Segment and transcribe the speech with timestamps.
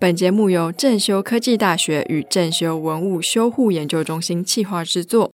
[0.00, 5.32] 本节目由正修科技大学与正修文物修护研究中心企划制作。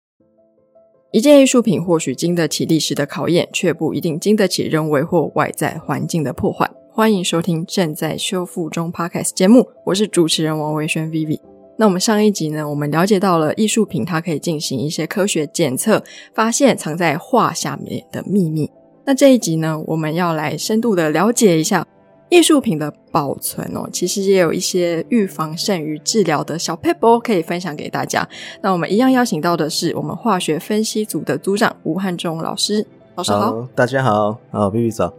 [1.10, 6.70] 一件艺术品或许经得起历史的考验，却不一定经得起人为或外在环境的破坏。
[6.92, 11.40] 欢迎收听正在修复中 Podcast 节目，我是主持人王维轩 Vivi。
[11.76, 18.70] 那我们上一集呢，我们了解到了艺术品它可以进行一些科学检测，发现藏在画下面的秘密。
[19.04, 21.84] 那这一集呢，我们要来深度的了解一下。
[22.32, 28.26] 艺术品的保存哦，其实也有一些预防胜于治疗的小 paper 可以分享给大家。
[28.62, 32.86] 那我们一样邀请到的是我们化学分析组的组长吴汉忠老师。
[33.16, 35.12] 老师好，大家好，好 B B 早。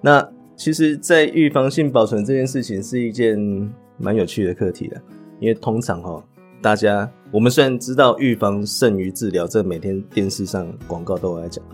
[0.00, 3.36] 那其实，在预防性保存这件事情是一件
[3.98, 4.96] 蛮有趣的课题的，
[5.40, 6.22] 因为通常哈，
[6.62, 11.64] 大家我们虽然知道预防胜于治疗，这每天电视上广告都在讲，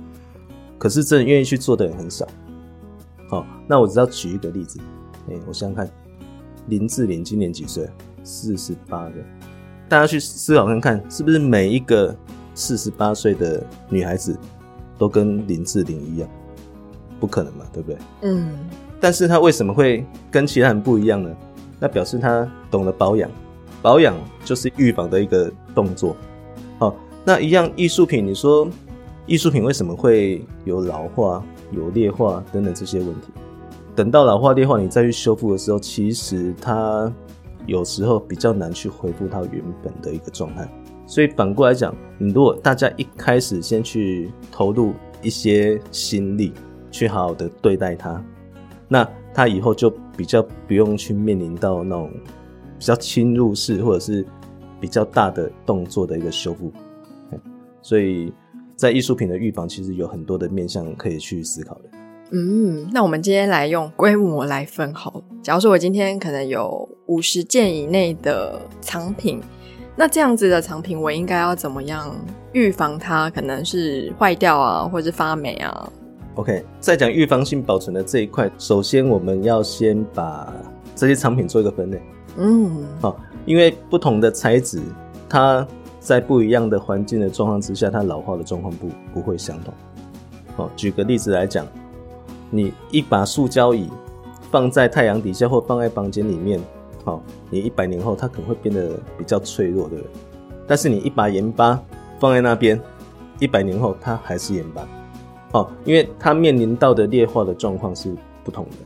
[0.78, 2.26] 可是真的愿意去做的人很少。
[3.28, 4.78] 好，那我只要举一个例子，
[5.28, 5.90] 哎，我想想看，
[6.68, 7.88] 林志玲今年几岁？
[8.22, 9.14] 四十八个。
[9.88, 12.14] 大家去思考看看，是不是每一个
[12.54, 14.36] 四十八岁的女孩子
[14.98, 16.28] 都跟林志玲一样？
[17.18, 17.98] 不可能嘛，对不对？
[18.22, 18.48] 嗯。
[19.00, 21.30] 但是她为什么会跟其他人不一样呢？
[21.78, 23.30] 那表示她懂得保养，
[23.82, 26.16] 保养就是预防的一个动作。
[26.78, 28.68] 好，那一样艺术品，你说
[29.26, 31.44] 艺术品为什么会有老化？
[31.72, 33.28] 有裂化等等这些问题，
[33.94, 37.12] 等到老化裂化，你再去修复的时候，其实它
[37.66, 40.68] 有时候比较难去恢复它原本的一个状态。
[41.06, 46.52] 所以反过来讲，你如果大家一开始先去投入一些心力，
[46.90, 48.22] 去好好的对待它，
[48.88, 52.10] 那它以后就比较不用去面临到那种
[52.78, 54.24] 比较侵入式或者是
[54.80, 56.72] 比较大的动作的一个修复。
[57.82, 58.32] 所以。
[58.76, 61.82] 在艺术品的预防，其实有很多的面向可以去思考的。
[62.30, 65.22] 嗯，那我们今天来用规模来分好。
[65.42, 69.40] 假如说我今天可能有五十件以内的藏品，
[69.96, 72.14] 那这样子的藏品，我应该要怎么样
[72.52, 75.90] 预防它可能是坏掉啊，或者是发霉啊
[76.34, 80.52] ？OK，在讲预防性保存的这一块，首先我们要先把
[80.94, 82.02] 这些藏品做一个分类。
[82.36, 84.82] 嗯，好，因为不同的材质，
[85.30, 85.66] 它。
[86.06, 89.74] 在不一样的环境的状况之下，它老化的状况不不会相同。
[90.54, 91.66] 好，举个例子来讲，
[92.48, 93.88] 你一把塑胶椅
[94.52, 96.60] 放在太阳底下或放在房间里面，
[97.04, 100.10] 好，你一百年后它可能会变得比较脆弱，对不对？
[100.68, 101.82] 但是你一把盐巴
[102.20, 102.80] 放在那边，
[103.40, 104.86] 一百年后它还是盐巴，
[105.50, 108.76] 好，因为它面临到的裂化的状况是不同的，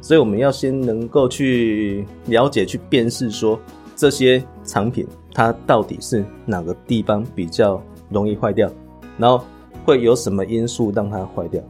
[0.00, 3.56] 所以我们要先能够去了解、去辨识说。
[3.96, 8.70] 这些藏品它到底是哪个地方比较容易坏掉？
[9.18, 9.44] 然后
[9.84, 11.60] 会有什么因素让它坏掉？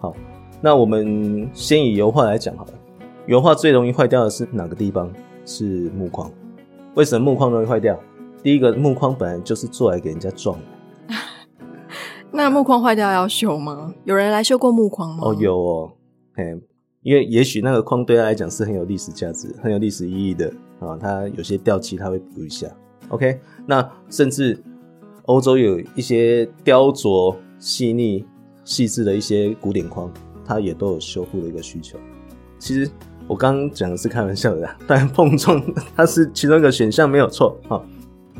[0.00, 0.14] 好，
[0.60, 2.72] 那我们先以油画来讲好了。
[3.26, 5.08] 油画最容易坏掉的是哪个地方？
[5.46, 6.30] 是木框。
[6.96, 7.98] 为什么木框容易坏掉？
[8.42, 11.14] 第一个，木框本来就是做来给人家撞的。
[12.32, 13.94] 那木框坏掉要修吗？
[14.04, 15.18] 有人来修过木框吗？
[15.22, 15.92] 哦，有哦，
[16.34, 16.60] 嘿。
[17.02, 22.66] 因为也许那个框对他来讲是很有历史价值、很有历史意义的啊，它有些掉漆它会补一下。
[23.08, 24.60] OK，那甚至
[25.26, 28.24] 欧洲有一些雕琢细腻、
[28.64, 30.12] 细致的一些古典框，
[30.44, 31.98] 它也都有修复的一个需求。
[32.58, 32.90] 其实
[33.28, 35.62] 我刚刚讲的是开玩笑的，但碰撞
[35.94, 37.80] 它是其中一个选项没有错啊。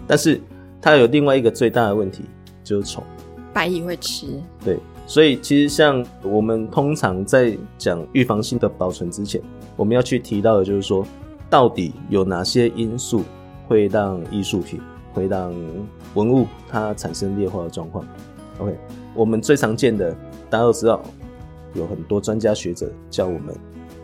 [0.06, 0.40] 但是
[0.80, 2.24] 它有另外一个最大的问题，
[2.64, 3.04] 就是虫，
[3.52, 4.26] 白蚁会吃。
[4.64, 4.78] 对。
[5.06, 9.42] 所以，其实像我们通常在讲预防性的保存之前，
[9.74, 11.04] 我们要去提到的就是说，
[11.50, 13.22] 到底有哪些因素
[13.68, 14.80] 会让艺术品、
[15.12, 15.52] 会让
[16.14, 18.06] 文物它产生裂化的状况
[18.58, 18.78] ？OK，
[19.14, 20.16] 我们最常见的，
[20.48, 21.02] 大家都知道，
[21.74, 23.54] 有很多专家学者教我们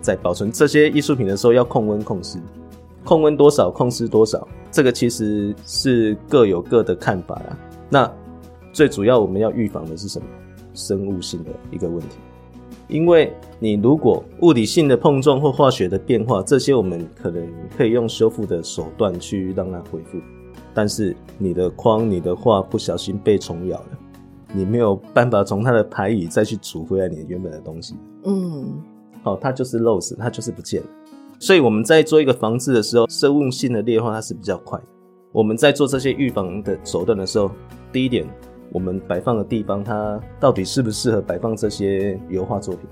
[0.01, 2.39] 在保存这些艺术品的时候要控温控湿，
[3.05, 7.56] 控温多少，控湿多少，这个其实是各有各的看法啦。
[7.89, 8.12] 那
[8.73, 10.27] 最主要我们要预防的是什么？
[10.75, 12.19] 生物性的一个问题，
[12.89, 20.19] 因为你如果物理性的碰撞或化学的变化，这些我们可能可以用修复的手段去让它恢复，
[20.73, 23.99] 但是你的框、你的画不小心被虫咬了，
[24.53, 27.97] 你没有办法从它的排椅再去煮回来你原本的东西。
[28.25, 28.81] 嗯，
[29.23, 30.87] 好，它就是漏死，它就是不见了。
[31.39, 34.85] 所以我们在做一个防治的时候，生物性的裂化它是比较快的。
[35.32, 37.50] 我们在做这些预防的手段的时候，
[37.93, 38.25] 第一点。
[38.71, 42.89] 我们摆放的地方，它到底适不适合摆放这些油画作品？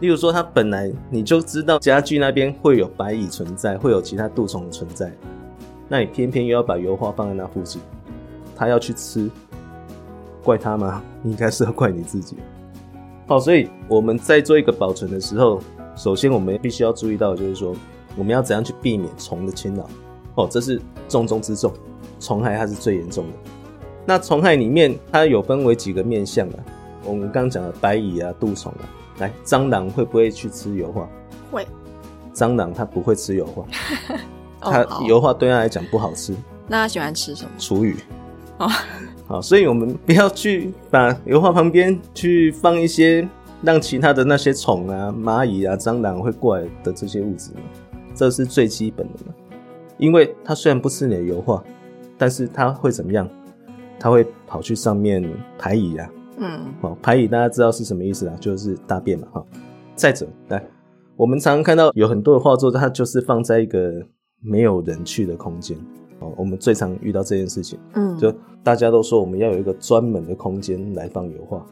[0.00, 5.12] 例如说，它本来你就知道家具那边会有白蚁存在，会有其他蠹虫存在，
[5.88, 7.80] 那你偏偏又要把油画放在那附近，
[8.56, 9.30] 它要去吃，
[10.42, 11.00] 怪它吗？
[11.22, 12.36] 应该是要怪你自己。
[13.28, 15.60] 好，所以我们在做一个保存的时候，
[15.94, 17.72] 首先我们必须要注意到，就是说
[18.16, 19.88] 我们要怎样去避免虫的侵扰？
[20.34, 21.72] 哦，这是重中之重，
[22.18, 23.32] 虫害它是最严重的。
[24.04, 26.54] 那虫害里面它有分为几个面向啊？
[27.04, 28.84] 我们刚讲的白蚁啊、杜虫啊，
[29.18, 31.08] 来蟑螂会不会去吃油画？
[31.50, 31.66] 会。
[32.34, 33.62] 蟑螂它不会吃油画，
[34.62, 36.34] 哦它好油画对它来讲不好吃，
[36.66, 37.50] 那它喜欢吃什么？
[37.58, 37.94] 厨余。
[38.58, 38.68] 哦，
[39.28, 43.28] 好，所以我们不要去把油画旁边去放一些
[43.60, 47.50] 让其他的那些虫啊、蚂蚁啊、蟑螂会过来的这些物质，
[48.14, 49.34] 这是最基本的嘛。
[49.98, 51.62] 因为它虽然不吃你的油画，
[52.16, 53.28] 但是它会怎么样？
[54.02, 55.24] 它会跑去上面
[55.56, 56.10] 排蚁啊。
[56.38, 58.36] 嗯，哦，排蚁大家知道是什么意思啊？
[58.40, 59.28] 就是大便嘛。
[59.32, 59.46] 哈、
[59.94, 60.60] 再者，来，
[61.14, 64.04] 我们常常看到有很多的画作，它就是放在一个
[64.40, 65.78] 没有人去的空间。
[66.18, 67.78] 哦，我们最常遇到这件事情。
[67.94, 68.34] 嗯，就
[68.64, 71.64] 大家都说我们要有一个专门的空间来放油画，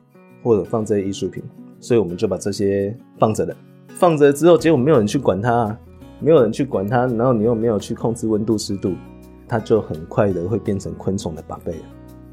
[0.44, 1.42] 或者放这些艺术品，
[1.80, 3.56] 所以我们就把这些放着了。
[3.88, 5.78] 放着之后，结果没有人去管它、啊，
[6.20, 8.92] 没有人去管它，然后你又没有去控制温度、湿度，
[9.48, 11.82] 它就很快的会变成昆虫的宝贝了。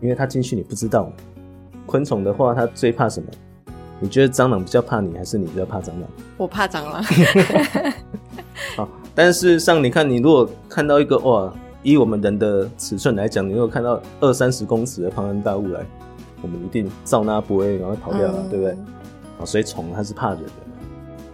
[0.01, 1.11] 因为它进去你不知道。
[1.85, 3.27] 昆虫的话，它最怕什么？
[3.99, 6.03] 你觉得蟑螂比较怕你，还是你比较怕蟑螂？
[6.37, 7.01] 我怕蟑螂。
[8.75, 11.51] 好，但事实上，你看，你如果看到一个哇，
[11.81, 15.85] 以我们人的尺寸来讲，你如果看到二三十公尺的庞然大物来，
[16.41, 18.71] 我们一定照那不会，赶快跑掉了，嗯对不对？
[19.39, 20.51] 啊，所以虫它是怕人的。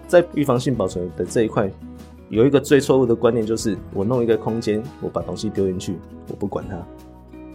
[0.07, 1.69] 在预防性保存的这一块，
[2.30, 5.98] 有一个最错误的观念，就是我弄一个空间，我把东西丢进去，
[6.30, 6.77] 我不管它。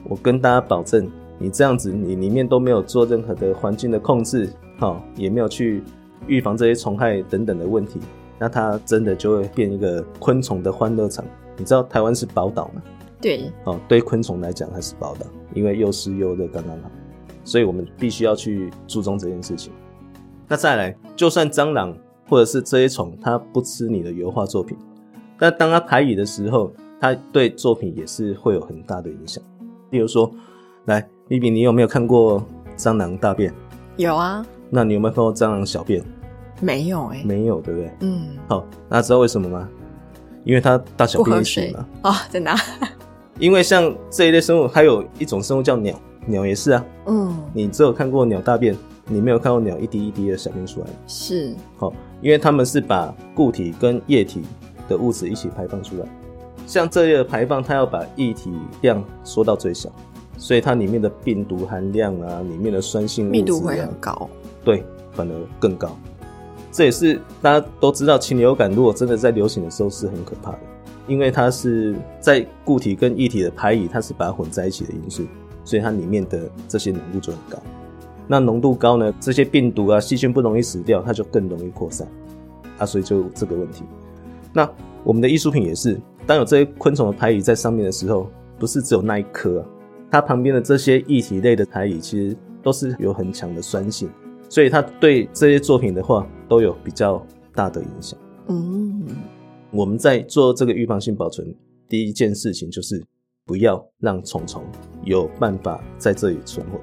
[0.05, 4.49] 我跟大家保证，你这样子，你里面都没有做任何的环境的控制，
[4.79, 5.83] 好、也没有去
[6.27, 8.01] 预防这些虫害等等的问题，
[8.39, 11.25] 那它真的就会变一个昆虫的欢乐场。
[11.57, 12.83] 你知道台湾是宝岛吗？
[13.21, 16.91] 对，哦，对昆虫来讲它是宝岛，因为又湿又热，刚刚好，
[17.43, 19.73] 所以我们必须要去注重这件事情。
[20.47, 21.93] 那再来，就算蟑螂
[22.29, 24.79] 或者是这些虫，它不吃你的油画作品，
[25.39, 29.43] 但当它排蚁的时候，它对作品也是会有很大的影响。
[29.91, 30.31] 例如说，
[30.87, 32.45] 来，比比，你有没有看过
[32.77, 33.53] 蟑螂大便？
[33.97, 36.03] 有啊，那你有没有看过蟑螂小便？
[36.61, 37.91] 没有哎、没有，对不对？
[38.01, 39.69] 嗯，好，那知道为什么吗？
[40.45, 41.87] 因为它大小不便一起嘛。
[42.03, 42.59] 哦，真的啊、
[43.39, 45.95] 因为像这一类生物，还有一种生物叫鸟，
[46.27, 46.85] 鸟也是啊。
[47.07, 48.77] 嗯，你只有看过鸟大便，
[49.07, 50.87] 你没有看过鸟一滴一滴的小便出来。
[51.07, 54.43] 是，好、因为它们是把固体跟液体
[54.89, 56.07] 的物质一起排放出来。
[56.69, 59.91] 像这类的排放，它要把液体量缩到最小，
[60.37, 64.29] 所以它里面的病毒含量啊，里面的酸性啊、密度会很高。
[64.63, 65.97] 对，反而更高。
[66.71, 70.59] 这也是大家都知道，禽流感如果真的在流行的时候是很可怕的，
[71.07, 75.23] 因为它是在固体跟液体的排异，它是把它混在一起的因素，
[75.65, 77.59] 所以它里面的这些浓度就很高。
[78.27, 82.07] 那浓度高呢，这些病毒啊、细菌不容易死掉，它就更容易扩散
[82.77, 83.85] 啊，所以就有这个问题。
[84.53, 84.69] 那
[85.03, 89.65] 我们的艺术品也是，当有这些昆虫的排乙在上面的时候，不是只有那一颗，
[90.11, 94.11] 它旁边的这些液体类的排乙其实都是有很强的酸性。
[94.47, 98.19] 所以它对这些作品的话都有比较大的影响。
[98.49, 99.07] 嗯，
[99.71, 101.55] 我们在做这个预防性保存，
[101.89, 103.03] 第一件事情就是
[103.47, 104.63] 不要让虫虫
[105.05, 106.79] 有办法在这里存活。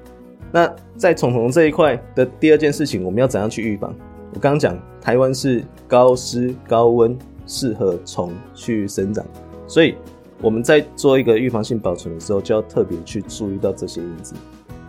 [0.50, 3.94] 那在虫虫这一块的第二件事情，我们要怎样去预防？
[4.34, 7.16] 我刚刚讲，台湾是高湿高温，
[7.46, 9.24] 适合虫去生长，
[9.66, 9.94] 所以
[10.42, 14.34] 我们在做一个预防性保存的时候，就要特别去注意到这些因子。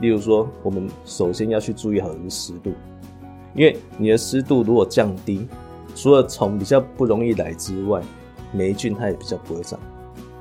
[0.01, 2.71] 例如说，我们首先要去注意好的是湿度，
[3.55, 5.47] 因为你的湿度如果降低，
[5.95, 8.01] 除了虫比较不容易来之外，
[8.51, 9.79] 霉菌它也比较不会长。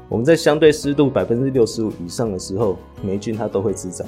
[0.08, 4.06] 我们在相对湿度百分之六十五以上的时候，霉菌它都会滋长，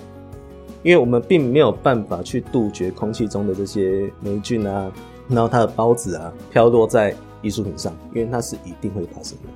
[0.83, 4.93] 因为我们并没有办法去杜绝空气中的这些霉菌啊，
[5.29, 9.49] 然后它的孢子啊飘落在艺术品上，因为它是一定会发生的。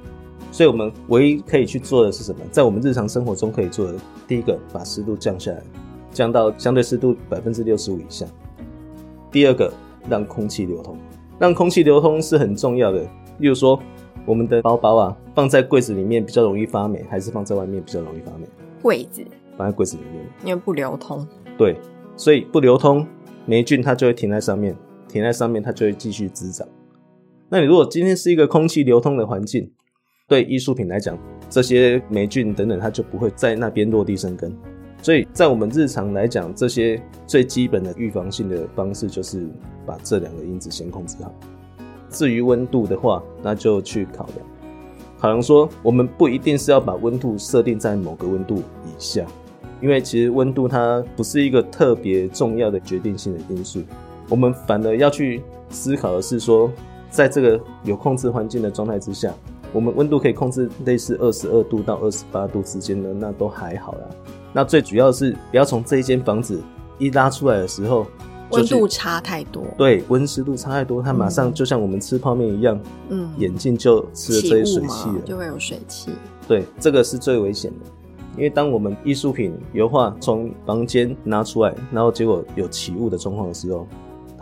[0.50, 2.40] 所以我们唯一可以去做的是什么？
[2.50, 3.98] 在我们日常生活中可以做的，
[4.28, 5.62] 第一个把湿度降下来，
[6.12, 8.26] 降到相对湿度百分之六十五以下。
[9.30, 9.72] 第二个，
[10.10, 10.96] 让空气流通，
[11.38, 13.00] 让空气流通是很重要的。
[13.38, 13.80] 例如说，
[14.26, 18.46] 我们的包包啊，放在柜子里面比较容易发霉，还是放在外面比较容易发霉？
[18.82, 19.24] 柜子
[19.56, 20.26] 放在柜子里面。
[20.44, 21.26] 因为不流通。
[21.56, 21.76] 对，
[22.14, 23.06] 所以不流通，
[23.46, 24.76] 霉菌它就会停在上面，
[25.08, 26.68] 停在上面它就会继续滋长。
[27.52, 29.70] 那你如果今天是一个空气流通的环境，
[30.26, 31.18] 对艺术品来讲，
[31.50, 34.50] 这些霉菌等等，它就不会在那边落地生根。
[35.02, 39.46] 所以在我们日常来讲，这些最基本的预防性的方式就是
[39.84, 41.30] 把这两个因子先控制好。
[42.08, 44.38] 至于温度的话，那就去考量。
[45.18, 49.26] 考量说，我们不一定是要把温度设定在某个温度以下，
[49.82, 53.82] 因为其实温度它不是一个特别重要的决定性的因素。
[54.30, 56.72] 我们反而要去思考的是说，
[57.12, 59.32] 在这个有控制环境的状态之下，
[59.72, 64.00] 我们温度可以控制类似二十二度到二十八度之间的，那都还好啦。
[64.52, 66.60] 那最主要是不要从这一间房子
[66.98, 68.06] 一拉出来的时候，
[68.50, 76.12] 温度差太多，对，温湿度差太多，它马上就像我们吃泡面一样，嗯，眼镜就吃了这些水汽了，就会有水汽。
[76.48, 77.86] 对，这个是最危险的，
[78.36, 83.86] 因为当我们艺术品油画从房间拿出来，然后结果有起雾的状况的时候，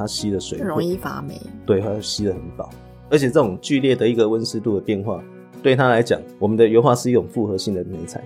[0.00, 2.70] 它吸的水容易发霉，对，它吸的很饱，
[3.10, 5.22] 而且这种剧烈的一个温湿度的变化，
[5.62, 8.24] 对它来讲，我们的油画是一种复合性的媒材。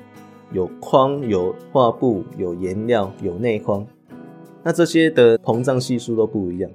[0.53, 3.85] 有框、有画布、有颜料、有内框，
[4.63, 6.71] 那这些的膨胀系数都不一样。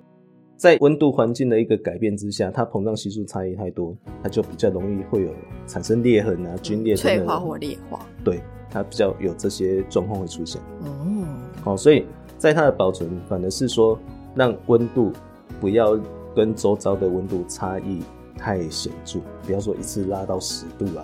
[0.57, 5.31] 在温度环境的一个改变之下，它膨胀系数差异太多，它就比较容易会有
[5.65, 8.05] 产生裂痕啊、皲裂、脆化或裂化。
[8.21, 10.61] 对，它比较有这些状况会出现。
[10.81, 11.25] 哦，
[11.63, 12.05] 好，所以
[12.37, 13.97] 在它的保存，反而是说
[14.39, 15.11] 让温度
[15.59, 15.99] 不要
[16.33, 18.01] 跟周遭的温度差异
[18.37, 21.03] 太显著，不要说一次拉到十度啊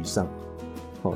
[0.00, 0.24] 以上。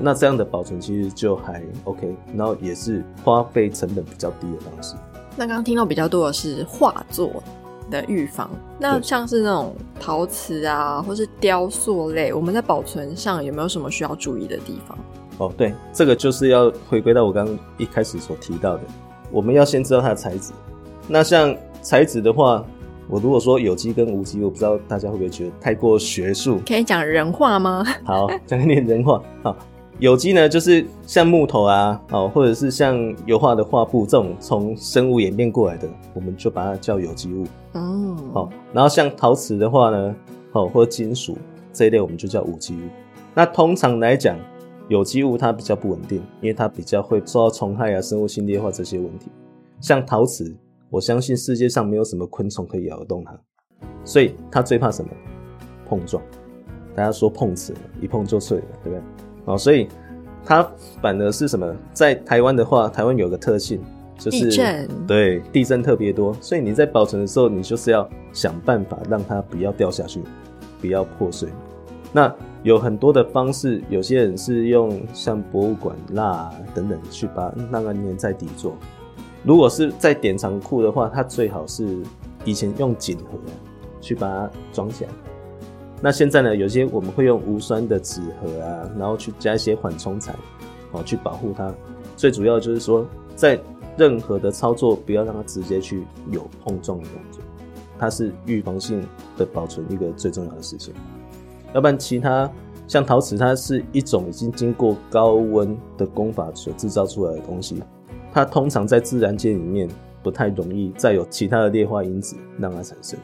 [0.01, 4.97] 那这样的保存其实就还 OK，然后也是花费成本比较低的方式。
[5.37, 7.41] 那刚刚听到比较多的是画作
[7.89, 14.99] 的预防，那像是那种陶瓷啊，或是雕塑类，我们在保存上有没有什么需要注意的地方？
[15.39, 18.83] 哦，对，这个就是要回归到我刚刚一开始所提到的，
[19.31, 20.53] 我们要先知道它的材质。
[21.13, 22.65] 那像材质的话，
[23.09, 26.61] 我如果说有机跟无机，我不知道大家会不会觉得太过学术？
[26.65, 27.85] 可以讲人话吗？
[28.05, 29.57] 好，讲一点人话好。
[29.99, 37.45] 有机呢，就是像木头啊，哦，或者是像油画的画布这种从生物演变过来的，我们就把它叫有机物。
[37.73, 40.15] 哦，好，然后像陶瓷的话呢，
[40.53, 41.37] 哦，或金属
[41.73, 42.89] 这一类，我们就叫无机物。
[43.35, 44.39] 那通常来讲，
[44.89, 49.27] 有机物它比较不稳定，因为它比较会受到虫害啊、生物性劣化这些问题。
[49.81, 50.55] 像陶瓷，
[50.91, 53.39] 我相信世界上没有什么昆虫可以咬得动它，
[54.05, 55.11] 所以它最怕什么？
[55.87, 56.21] 碰撞。
[56.97, 59.03] 大家说碰瓷，一碰就碎了，对不对？
[59.45, 59.87] 哦，所以
[60.45, 60.69] 它
[61.01, 61.73] 反而是什么？
[61.93, 63.81] 在台湾的话，台湾有个特性，
[64.19, 70.21] 就是地震，对，地震特别多，所以你在保存的时候，你就是要想办法让它不要掉下去，
[70.81, 71.49] 不要破碎。
[72.13, 78.77] 那有很多的方式，有些人是用像博物馆蜡等等去把那个粘在底座。
[79.43, 81.99] 如果是在典藏库的话，它最好是
[82.45, 83.39] 以前用锦盒
[84.01, 85.11] 去把它装起来。
[86.03, 86.57] 那现在呢？
[86.57, 90.35] 有些我们会用无酸的纸盒啊，然后去加一些缓冲材，
[90.93, 91.71] 哦，去保护它。
[92.17, 93.07] 最主要就是说，
[93.37, 93.61] 在
[93.99, 97.43] 任何的操作不要让它直接去有碰撞的动作，
[97.99, 99.07] 它是预防性
[99.37, 100.95] 的保存一个最重要的事情。
[101.75, 102.51] 要不然，其他
[102.89, 107.83] 像陶瓷，它是一种已经经过高温的工法所制造出来的东西，
[108.33, 109.89] 它通常在自然界里面
[110.23, 113.19] 不太容易再有其他的劣化因子让它产生，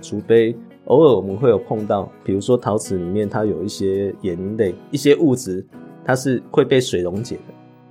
[0.00, 0.56] 除非。
[0.84, 5.62] 偶尔我们会有碰到，比如说陶瓷里面它有一些盐类、一些物质，
[6.02, 7.42] 它是会被水溶解的。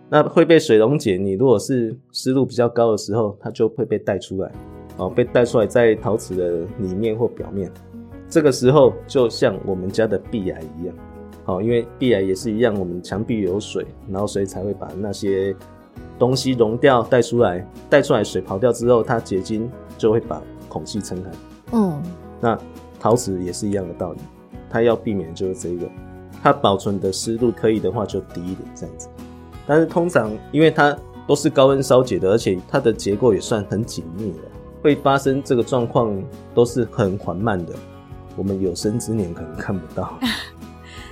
[0.10, 4.52] 那会被水溶解，你如果是湿度比较高的时候，它就会被带出来，
[4.98, 7.72] 哦，被带出来在陶瓷的里面或表面。
[8.28, 10.96] 这个时候就像我们家的壁癌一样，
[11.46, 15.56] 哦，因为壁癌也是一样，我们墙壁有水，然后所以才会把那些
[16.20, 21.30] 东西溶掉带出来，带出来水跑掉之后，它结晶就会把孔隙撑开。
[21.74, 22.02] 嗯，
[22.40, 22.58] 那。
[23.00, 24.20] 陶瓷也是一样的道理，
[24.72, 25.88] 它要避免就是这个，
[26.42, 29.08] 它保存的湿度可以的话就低一点这样子。
[29.68, 30.98] 但是通常因为它
[31.28, 34.40] 都是高温烧结的，而且它的结构也算很紧密的，
[34.82, 36.12] 会发生这个状况
[36.56, 37.74] 都是很缓慢的，
[38.36, 40.18] 我们有生之年可能看不到。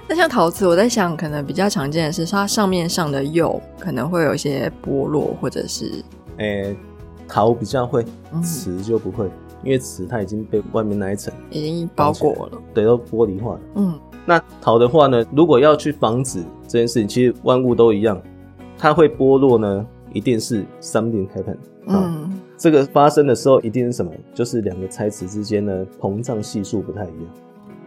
[0.08, 6.04] 那像陶瓷，我在想，可能比较常见的是它上面上的釉可能会有一些剥落，或者是，
[6.38, 6.76] 诶，
[7.28, 8.06] 陶比较会，
[8.44, 9.30] 瓷就不会。
[9.64, 13.60] 因为瓷它已经被外面那一层已经包裹了，对，都玻璃化了。
[13.74, 18.22] 嗯，那陶的话呢，如果要去防止这件事情，其实万物都一样，
[18.78, 19.84] 它会剥落呢，
[20.14, 21.58] 一定是 something happen。
[21.88, 24.12] 嗯，这个发生的时候一定是什么？
[24.36, 27.28] 就是两个材质之间呢膨胀系数不太一样，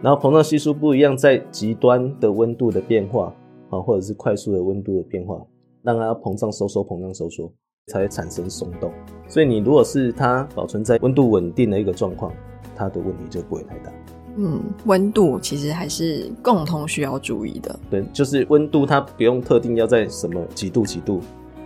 [0.01, 3.33] 然后膨胀系数不一样，在极端的温度的变化
[3.69, 5.41] 啊，或者是快速的温度的变化，
[5.83, 7.51] 让它膨胀收缩，膨胀收缩。
[7.87, 8.91] 才会产生松动，
[9.27, 12.31] 所以你如果是它保存在温度稳定的一个状况，
[12.75, 13.91] 它的问题就不会太大。
[14.35, 17.79] 嗯，温度其实还是共同需要注意的。
[17.89, 21.19] 对，就是温度它不用特定要在什么几度几度，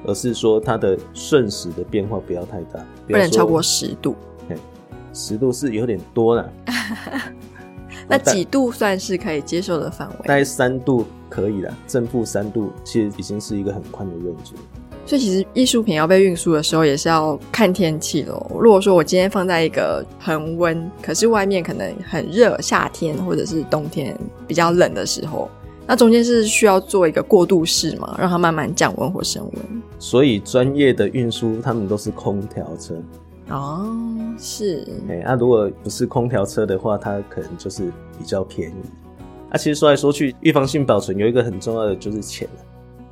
[0.08, 4.16] 而是说它的瞬时的变化不要太大，不能超过十度。
[5.12, 6.50] 十度是有点多了。
[8.08, 10.28] 那几度算是可以接受的范围？
[10.28, 14.54] 大概三度可以了，正负三度其实已经是一个很宽的认知。
[15.06, 18.50] 所以其实艺术品要被运输的时候，也是要看天气咯。
[18.58, 24.18] 如果说我今天放在一个恒温，可是外面可能很热，夏天或者是冬天
[24.48, 25.50] 比较冷的时候，
[25.86, 29.84] 那中间是需要做一个过渡式嘛，让它慢慢降温或升温。
[30.00, 32.96] 所以专业的运输，他们都是空调车。
[33.50, 33.96] 哦，
[34.38, 34.88] 是。
[35.10, 38.76] 哎，那如果不是空调车的话，它可能就是比较便宜。
[39.50, 42.48] 啊，其实说来说去，预防性保存有一个很重要的就是钱，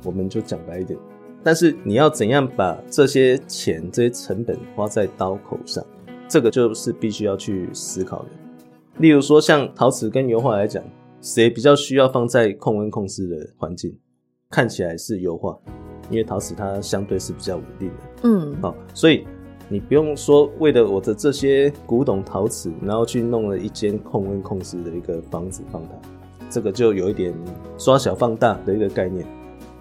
[0.04, 0.98] 我们就讲白一点。
[1.44, 5.84] 但是你要怎样把这些钱、这些成本花在刀口上，
[6.28, 8.28] 这个就是必须要去思考的。
[8.98, 10.82] 例如说，像陶瓷跟油画来讲，
[11.20, 13.96] 谁比较需要放在控温控湿的环境？
[14.50, 15.58] 看起来是油画，
[16.10, 17.94] 因为陶瓷它相对是比较稳定的。
[18.24, 19.26] 嗯，好，所以
[19.72, 25.94] 你不用说为了我的这些古董陶瓷，然后去弄了一间控温控湿的一个房子放它，
[26.50, 27.32] 这个就有一点
[27.78, 29.26] 缩小放大的一个概念。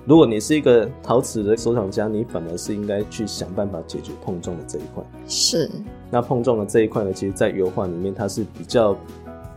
[0.06, 5.04] 如果你是一个陶瓷的收藏家，你反而是应该去想办法解决碰撞的这一块。
[5.28, 5.70] 是，
[6.10, 8.96] 那碰撞的这一块呢，其实在油画里面它是比较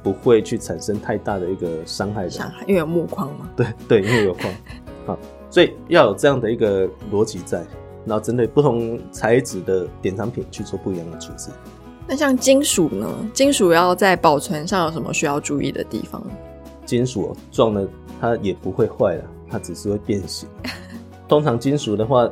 [0.02, 3.48] 不会去产生太大的一个伤害的，伤害，因为有木框嘛。
[3.54, 4.52] 对对，因为有框，
[5.06, 5.16] 好，
[5.48, 7.64] 所以要有这样的一个逻辑在，
[8.06, 11.50] 然后针对不同材质的典藏品去做不一样的处置。
[12.06, 13.08] 那像金属呢？
[13.32, 16.22] 金属要在保存上有什么需要注意的地方？
[16.84, 17.88] 金属撞了
[18.20, 19.24] 它也不会坏了。
[19.50, 20.48] 它只是会变形。
[21.28, 22.28] 通常金属的话，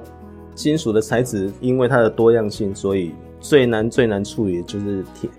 [0.54, 5.30] 金属的材质因为它的多样性，所以最难最难处理的就是铁。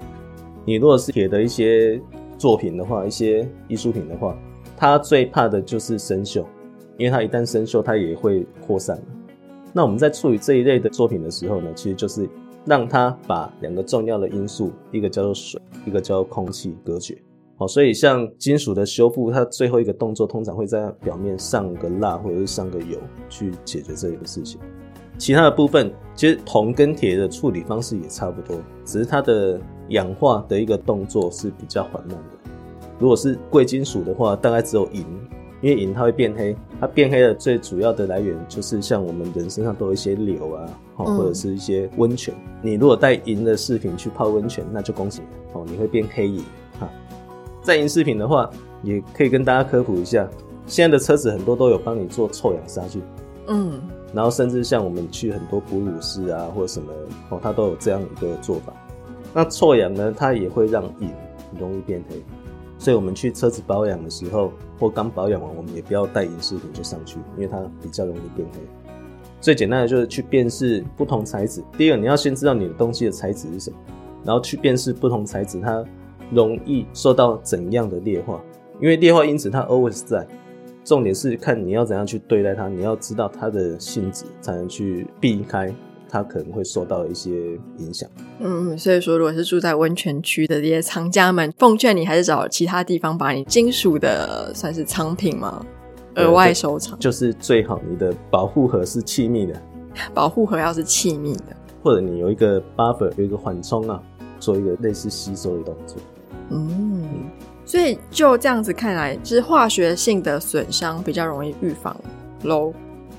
[0.63, 2.02] 你如果是铁的一些
[2.38, 4.36] 作品的话，一些艺术品的话，
[4.78, 6.46] 它最怕的就是生锈，
[6.98, 8.98] 因为它一旦生锈，它也会扩散。
[9.74, 12.30] 那我们在处理这一类的作品的时候呢，其实就是
[12.63, 17.18] 让它把两个重要的因素，一个叫做水，一个叫做空气隔绝。
[17.58, 23.00] 好，所以像金属的修复，它最后一个动作通常会在表面上个蜡或者是上个油
[23.30, 24.60] 去解决这一个事情。
[25.18, 32.50] 其他的部分，其实铜跟铁的处理方式也差不多，只是它的氧化的一个动作是比较缓慢的。
[33.00, 35.06] 如果是贵金属的话，大概只有银，
[35.63, 42.36] 因为银它会变黑，它变黑的最主要的来源就是像我们人身上都有一些硫啊，或者是一些温泉。
[42.62, 45.21] 你如果带银的饰品去泡温泉，那就恭喜
[45.54, 46.43] 哦，你会变黑银
[46.78, 46.89] 哈。
[47.62, 48.49] 在银饰品的话，
[48.84, 50.28] 也可以跟大家科普一下，
[50.67, 53.02] 现在的车子很多都有帮你做臭氧杀菌，
[53.47, 53.80] 嗯，
[54.13, 56.91] 然后甚至像我们去很多哺乳室啊或者什么
[57.30, 58.73] 哦，它都有这样一个做法。
[59.34, 61.10] 那臭氧呢，它也会让银
[61.58, 62.21] 容易变黑，
[62.84, 68.60] 所以我们去车子保养的时候或刚保养完，我们也不要带银饰品就上去，因为它比较容易变黑。
[69.39, 73.78] 最简单的就是去辨识不同材质，第一个你要先知道你的东西的材质是什么，
[74.26, 75.82] 然后去辨识不同材质它。
[76.32, 78.41] 容易受到怎样的劣化？
[78.82, 80.26] 因为劣化因子它 always 在，
[80.84, 85.72] 重点是看你要怎样去对待它，你要知道它的性质，才能去避开
[86.13, 87.32] 它可能会受到一些
[87.80, 88.08] 影响。
[88.39, 95.65] 嗯，所以说，如果是住在温泉区的这些藏家们，奉劝你还是找其他地方把你金属的算是藏品嘛，
[96.13, 99.60] 额外收藏，就是最好你的保护盒是气密的，
[100.13, 101.45] 保护盒要是气密的，
[101.82, 103.99] 或者你有一个 buffer 有一个缓冲啊，
[104.39, 105.97] 做一个类似吸收的动作。
[106.52, 107.32] 嗯，
[107.65, 111.99] 所以就这样子看来，是化学性的损伤比较容易预防
[112.43, 112.71] 喽，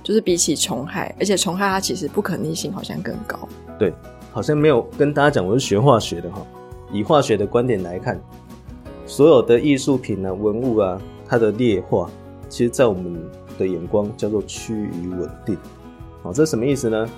[0.05, 3.49] 就是比起虫害，而且虫害它其实不可逆性好像更高。
[3.79, 3.93] 对，
[4.31, 6.47] 好像没有跟大家讲我是学化学的哈。
[6.93, 8.21] 以化学的观点来看，
[9.07, 12.09] 所有的艺术品啊、文物啊，它的劣化，
[12.49, 13.21] 其实在我们
[13.59, 15.57] 的眼光叫做趋于稳定。
[16.23, 17.09] 好，这什么意思呢？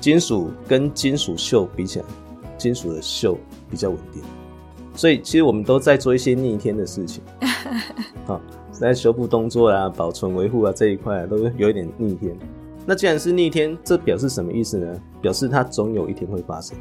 [0.00, 2.04] 金属跟金属锈比起来，
[2.56, 3.36] 金属的锈
[3.70, 4.22] 比较稳定。
[4.94, 7.22] 所以其实我们都在做一些逆天的事情，
[8.26, 8.40] 好，
[8.80, 12.34] 在修复动作啊、保存维护啊这一块都有一点逆天。
[12.86, 15.02] 那既然是逆天，这表示什么意思呢？
[15.20, 16.74] 表示它总有一天会发生。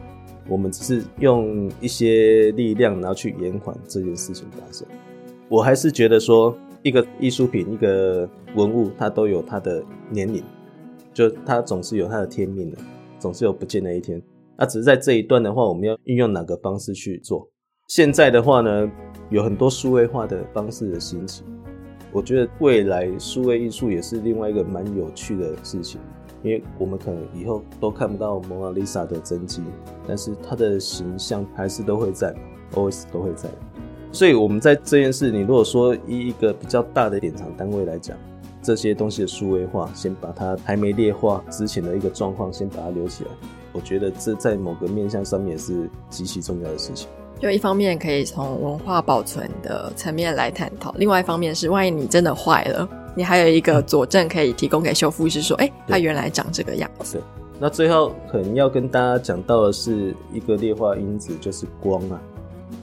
[0.47, 4.87] 我们只是用一些力量，然后去延缓这件事情发生。
[5.49, 10.41] 我还是觉得说，一个艺术品、一个文物，它都有它的年龄，
[11.13, 12.77] 就它总是有它的天命的，
[13.19, 14.21] 总是有不见的一天。
[14.57, 17.45] 那只是在这一段的话，我们要运用哪个方式去做？
[17.89, 18.89] 现在的话呢，
[19.29, 21.43] 有很多数位化的方式的兴起，
[22.11, 26.01] 我觉得未来数位艺术也是另外一个蛮有趣的事情，
[26.41, 29.61] 因为我们可能以后都看不到蒙娜丽莎的真迹，
[30.07, 32.33] 但是它的形象还是都会在
[32.73, 33.49] ，always 都会在。
[34.11, 38.17] 所以我们在这件事，你如果说以一个比较大的典藏单位来讲，
[38.61, 43.29] 这些东西的数位化，先把它还没劣化之前的一个状况先把它留起来，
[43.71, 47.07] 我觉得这在某个面向上面也是极其重要的事情。
[47.39, 57.21] 就一方面可以从文化保存的层面来探讨，另外一方面是万一你真的坏了，你还有一个佐证可以提供给修复师说，哎，它原来长这个样子。
[57.57, 62.19] 那最后可能要跟大家讲到的是一个劣化因子，就是光啊。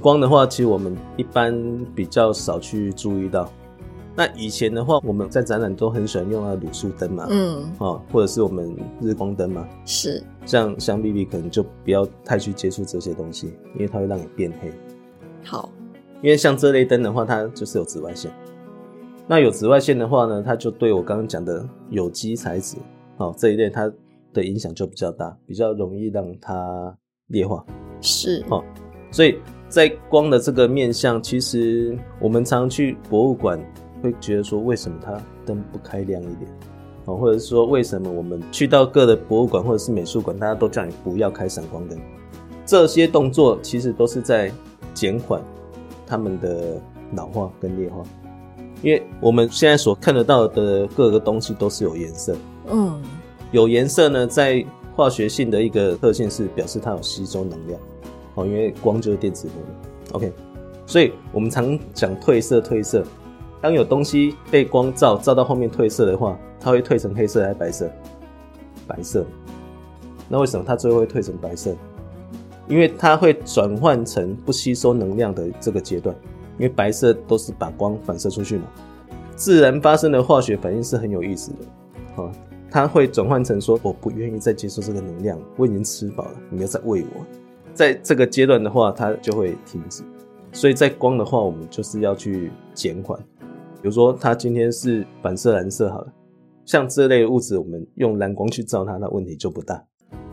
[0.01, 1.55] 光的话，其实我们一般
[1.95, 3.51] 比较少去注意到。
[4.19, 10.23] 那以前的话，我们在展览都很喜欢用那卤素灯嘛，嗯，哦，或者是我们日光灯嘛，是。
[10.47, 14.73] 像像 B B 可能就不要太去接触这些东西，因为它会让你变黑。
[15.45, 15.71] 好，
[16.23, 18.33] 因为像这类灯的话，它就是有紫外线。
[19.27, 22.79] 那有紫外线的话呢，它就对我刚刚讲的有机材质，
[23.19, 23.93] 哦这一类它
[24.33, 27.63] 的影响就比较大，比较容易让它裂化。
[28.01, 28.65] 是，哦，
[29.11, 29.37] 所以
[29.69, 33.61] 在光的这个面向，其实我们常去博物馆。
[34.03, 36.51] 会觉得说，为什么它灯不开亮一点？
[37.07, 41.99] 哦，或者是说，为什么我们去到各的博物馆或者是美术馆，大家都叫你不要开闪光灯？
[42.65, 44.51] 这些动作其实都是在
[44.93, 45.41] 减缓
[46.05, 46.81] 他们的
[47.15, 48.03] 老化跟劣化，
[48.83, 52.35] 因为我们现在所看得到的各个东西都是有颜色。
[52.69, 53.01] 嗯，
[53.53, 54.65] 有颜色呢，在
[54.97, 57.81] 化学性的一个特性是表示它有吸收能量。
[58.35, 60.19] 哦，因为光就是电磁波。
[60.19, 60.33] OK，
[60.87, 63.05] 所以我们常讲褪色，褪色。
[63.61, 67.91] 当有东西被光照照到后面褪色的话，它会褪成黑色还是白色？
[68.87, 69.27] 白色。
[70.29, 71.75] 那为什么它最后会褪成白色？
[72.69, 76.15] 因为它会转换成不吸收能量的这个阶段。
[76.59, 78.65] 因为白色都是把光反射出去嘛。
[79.35, 81.59] 自然发生的化学反应是很有意思的。
[82.15, 82.33] 好，
[82.71, 87.27] 它会转换成说我不愿意再接受这个能量，我已经吃饱了，你要再喂我。
[87.75, 90.03] 在这个阶段的话，它就会停止。
[90.51, 93.21] 所以在光的话，我们就是要去减缓。
[93.87, 96.13] 比如说，它今天是反射蓝色好了，
[96.65, 99.81] 像这类物质，我们用蓝光去照它，那问题就不大，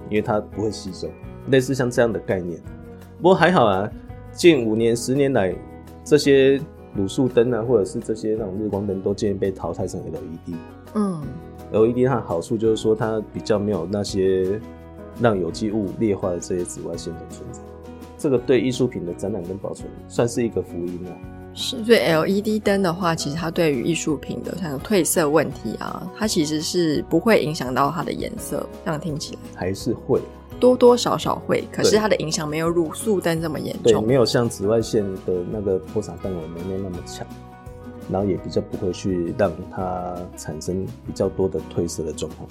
[0.10, 1.08] 因为它不会吸收。
[1.50, 2.60] 类似像这样的概念，
[3.18, 3.88] 不过还好啊。
[4.32, 5.56] 近五年、十年来，
[6.04, 6.60] 这些
[6.98, 10.56] 卤素灯啊，或者是这些那种日光灯，都渐渐被淘汰成 LED。
[10.96, 11.22] 嗯
[11.72, 14.60] ，LED 它的好处就是说，它比较没有那些
[15.22, 17.62] 让有机物裂化的这些紫外线的存在。
[18.18, 21.43] 这个对艺术品的展览跟保存算是一个福音啊。
[21.54, 28.68] 是，所以 LED 灯的话，其实它对于艺术品的像褪色问题啊，它其实是不会影响到它的颜色。
[28.84, 30.20] 这样听起来还是会
[30.60, 37.26] 多多少少会，可是它的影响没有卤素灯这么严重，对，没有像紫外线的那个播撒范围没有那么强，
[38.10, 42.50] 然后也比较不会去让它产生比较多的褪色的状况。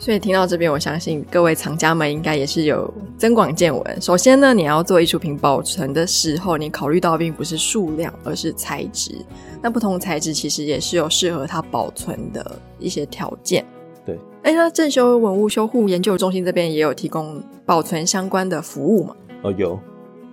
[0.00, 4.00] 所以听到这边，我相信各位藏家们应该也是有增广见闻。
[4.00, 9.12] 首先呢，你要做艺术品保存的时候，你考虑到并不是数量，而是材质。
[9.60, 13.66] 那不同材质其实也是有适合它保存的一些条件。
[14.06, 19.16] 对，哎，那正修文物修护研究中心这边也有提供保存相关的服务吗？
[19.42, 19.78] 哦，有，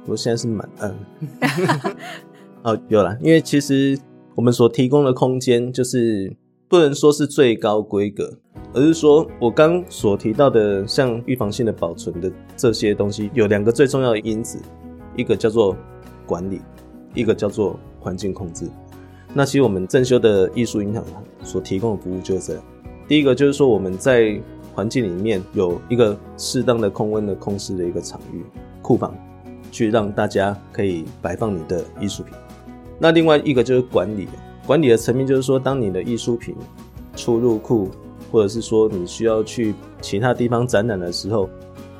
[0.06, 0.96] 我现在是满嗯。
[2.62, 3.98] 哦，有了，因为其实
[4.36, 6.36] 我们所提供的空间就是
[6.70, 8.38] 不能说是最高规格。
[8.76, 14.60] 而是说，我刚所提到的像预防性的保存的这些东西，有两个最重要的因子，
[15.16, 15.78] 一个叫做
[16.26, 16.60] 管理，
[17.14, 18.68] 一个叫做环境控制。
[19.34, 21.02] 那其实我们正修的艺术银行
[21.42, 22.64] 所提供的服务就是这样。
[23.08, 24.38] 第一个就是说，我们在
[24.74, 28.44] 环境里面有一个适当的控温的控湿的一个场域
[28.82, 29.16] 库房，
[29.72, 32.34] 去让大家可以摆放你的艺术品。
[33.00, 34.28] 那另外一个就是管理，
[34.68, 36.54] 管理的层面就是说，当你的艺术品
[37.16, 37.90] 出入库。
[38.36, 41.50] 或者是说你需要去其他地方展览的时候，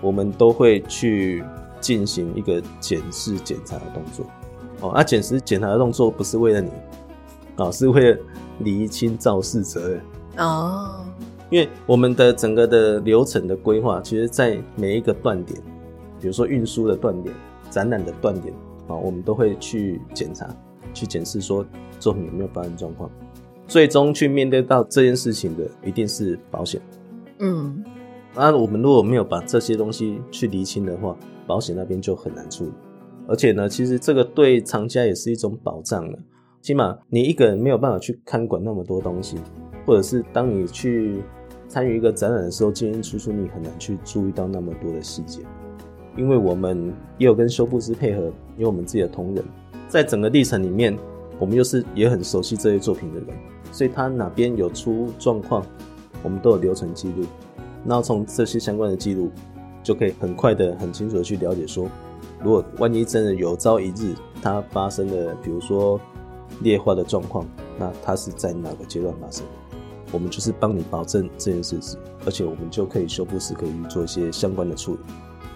[0.02, 1.42] 我们都会去
[1.80, 4.26] 进行一个检视检查的动作。
[4.82, 6.70] 哦，那检视检查的动作不是为了你，
[7.56, 8.20] 啊，是为了
[8.60, 10.02] 厘清肇事责任。
[10.38, 11.06] 哦，
[11.50, 15.58] 因为我们的整个的流程的规划，其实在每一个断点，
[16.20, 17.34] 比如说运输的断点、
[17.70, 18.54] 展览的断点，
[18.90, 20.54] 啊，我们都会去检查、
[20.94, 21.66] 去检视说
[21.98, 23.10] 作品有没有发生状况。
[23.68, 26.80] 最终去面对到这件事情的一定是保险，
[27.40, 27.84] 嗯，
[28.36, 32.72] 那我们如果没有把这些东西去厘清的话，保险那边就很难处理。
[33.28, 36.20] 而且呢，其实这个对厂家也是一种保障了，
[36.62, 39.38] 起码你一个人没有办法去看管那么多东西，
[39.84, 41.24] 或者是当你去
[41.68, 45.42] 参与一个展览的时候，进进出出你很难去注意到那么多的细节，
[46.16, 49.44] 因为我们也有跟修复师配合，有我们自己的同仁，
[49.88, 50.96] 在整个历程里面，
[51.40, 53.30] 我们又是也很熟悉这些作品的人。
[53.76, 55.62] 所以它哪边有出状况，
[56.24, 57.26] 我们都有流程记录，
[57.86, 59.30] 然后从这些相关的记录，
[59.84, 61.90] 就可以很快的、很清楚的去了解说，
[62.42, 66.00] 如果万一真的有朝一日它发生了，比如说
[66.62, 67.46] 裂化的状况，
[67.78, 69.46] 那它是在哪个阶段发生？
[70.14, 75.00] 我们就是帮你保证这件事情，而且我们就可以修复时可以做一些相关的处理。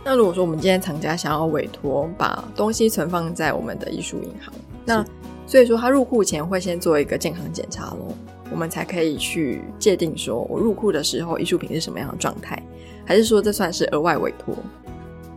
[0.03, 4.53] 那如果说我们今天厂家想要委托把东西存放在我们的艺术银行，
[4.83, 5.05] 那
[5.49, 8.13] 所以说，他入库前会先做一个健康检查咯。
[8.51, 12.61] 我们才可以去界定说我入库的时候艺术品是什么样的状态，
[13.03, 14.53] 还是说这算是额外委托？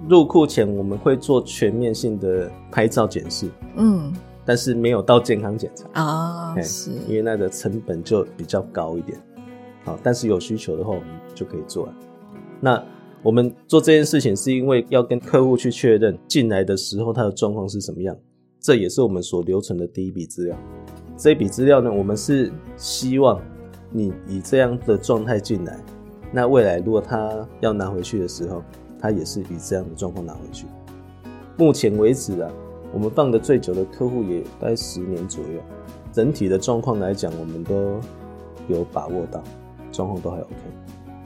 [0.07, 4.13] 入库前我们会做全面性的拍照检视，嗯
[4.45, 9.19] 但是没有到健康检查，啊，嘿是因为那个成本就比较高一点。
[9.83, 11.95] 好，但是有需求的话，我们就可以做了。
[12.61, 12.85] 那
[13.23, 18.15] 我们做这件事情是因为要跟客户去确认进来的时候他的状况是什么样，
[18.63, 20.57] 这也是我们所留存的第一笔资料。
[21.17, 23.43] 这一笔资料呢，我们是希望
[23.91, 25.79] 你以这样的状态进来，
[26.33, 28.63] 那未来如果他要拿回去的时候，
[29.01, 30.67] 他也是以这样的状况拿回去。
[31.59, 32.51] 目前为止啊，
[32.93, 35.61] 我们放的最久的客户也待十年左右，
[36.13, 38.01] 整体的状况来讲，我们都
[38.69, 39.43] 有把握到，
[39.91, 40.55] 状况都还 OK。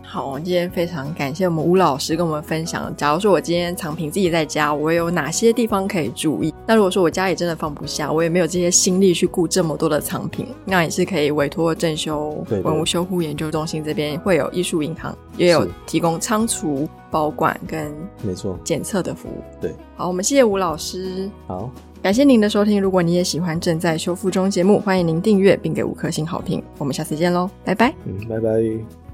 [0.08, 2.94] 好，今天非常感谢我们吴老师跟我们分享。
[2.96, 6.54] 假如说我今天藏品自己在家，我有哪些地方可以注意？
[6.66, 17.92] 那如果说我家里真的放不下，我也没有这些心力去顾这么多的藏品，那也是可以委托正修文物修护研究中心这边会有艺术银行，也有提供仓储、保管跟
[18.22, 19.42] 没错，检测的服务。
[19.60, 21.28] 对，好，我们谢谢吴老师。
[21.46, 22.80] 好，感谢您的收听。
[22.80, 26.62] 如果你也喜欢正在修复中节目，欢迎您订阅并给五颗星好评。
[26.78, 27.92] 我们下次见喽，拜拜。
[28.06, 29.05] 嗯，拜拜。